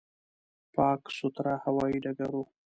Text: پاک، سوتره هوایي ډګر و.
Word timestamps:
پاک، 0.73 1.01
سوتره 1.17 1.53
هوایي 1.63 1.97
ډګر 2.03 2.31
و. 2.35 2.41